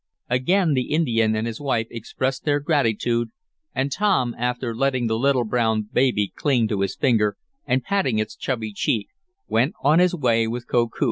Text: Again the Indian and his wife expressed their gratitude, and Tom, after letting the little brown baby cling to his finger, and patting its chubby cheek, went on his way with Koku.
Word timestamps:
Again 0.31 0.73
the 0.73 0.89
Indian 0.89 1.35
and 1.35 1.45
his 1.45 1.61
wife 1.61 1.85
expressed 1.91 2.43
their 2.43 2.59
gratitude, 2.59 3.29
and 3.75 3.91
Tom, 3.91 4.33
after 4.35 4.75
letting 4.75 5.05
the 5.05 5.15
little 5.19 5.43
brown 5.43 5.89
baby 5.93 6.33
cling 6.35 6.67
to 6.69 6.81
his 6.81 6.95
finger, 6.95 7.37
and 7.67 7.83
patting 7.83 8.17
its 8.17 8.35
chubby 8.35 8.73
cheek, 8.73 9.09
went 9.47 9.75
on 9.83 9.99
his 9.99 10.15
way 10.15 10.47
with 10.47 10.67
Koku. 10.67 10.99